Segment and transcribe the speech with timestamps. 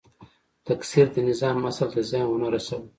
[0.67, 2.81] تکثیر د نظام اصل ته زیان ونه رسول.